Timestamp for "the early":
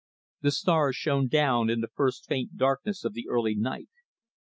3.13-3.53